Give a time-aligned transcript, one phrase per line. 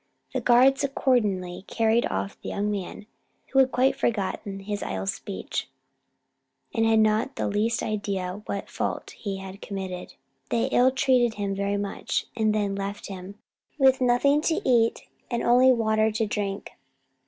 [0.33, 3.05] The guards accordingly carried off the young man,
[3.49, 5.69] who had quite forgotten his idle speech,
[6.73, 10.15] and had not the least idea what fault he had committed.
[10.49, 13.35] They ill treated him very much, and then left him,
[13.77, 16.71] with nothing to eat and only water to drink.